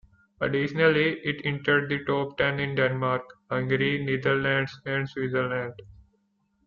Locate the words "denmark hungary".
2.73-4.03